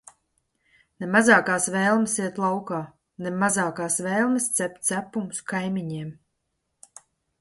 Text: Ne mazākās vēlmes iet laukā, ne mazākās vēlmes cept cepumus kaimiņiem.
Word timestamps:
Ne 1.03 1.09
mazākās 1.15 1.67
vēlmes 1.75 2.15
iet 2.23 2.41
laukā, 2.45 2.79
ne 3.25 3.35
mazākās 3.43 3.99
vēlmes 4.07 4.49
cept 4.61 4.83
cepumus 4.91 5.45
kaimiņiem. 5.53 6.11